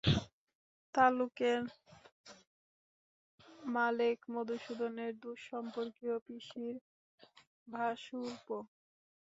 তালুকের 0.95 1.59
মালেক 3.69 4.17
মধুসূদনের 4.33 5.11
দূরসম্পর্কীয় 5.21 6.15
পিসির 6.25 6.75
ভাশুরপো। 7.67 8.57